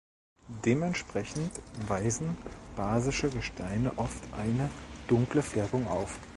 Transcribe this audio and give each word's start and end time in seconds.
Dementsprechend 0.65 1.51
weisen 1.87 2.35
basische 2.75 3.29
Gesteine 3.29 3.99
oft 3.99 4.23
eine 4.33 4.71
dunkle 5.07 5.43
Färbung 5.43 5.87
auf. 5.87 6.17